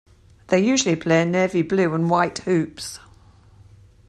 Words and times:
They 0.47 0.59
usually 0.59 0.95
play 0.95 1.21
in 1.21 1.29
navy 1.31 1.61
blue 1.61 1.93
and 1.93 2.09
white 2.09 2.39
hoops. 2.39 2.97